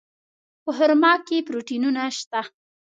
[0.63, 2.41] په خرما کې پروټینونه شته.